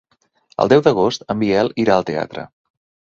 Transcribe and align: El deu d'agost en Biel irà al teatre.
El 0.63 0.71
deu 0.71 0.81
d'agost 0.87 1.27
en 1.35 1.41
Biel 1.43 1.69
irà 1.85 1.99
al 1.99 2.07
teatre. 2.09 2.47